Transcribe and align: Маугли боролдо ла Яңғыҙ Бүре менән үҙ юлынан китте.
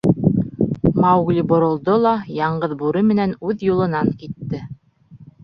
Маугли 1.03 1.43
боролдо 1.51 1.93
ла 2.07 2.15
Яңғыҙ 2.39 2.75
Бүре 2.81 3.05
менән 3.11 3.37
үҙ 3.51 3.63
юлынан 3.69 4.11
китте. 4.25 4.65